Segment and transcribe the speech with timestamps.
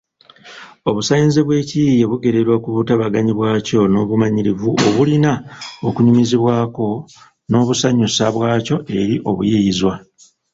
[0.89, 5.31] Obusaanizi bw’ekiyiiye bugererwa ku butabagane bwakyo n’obumanyirivu obulina
[5.87, 6.87] okunyumizibwa ko
[7.49, 9.93] n’obusanyusa bwakyo eri abayiiyizwa.